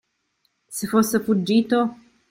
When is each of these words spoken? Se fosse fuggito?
Se 0.67 0.87
fosse 0.87 1.19
fuggito? 1.19 1.95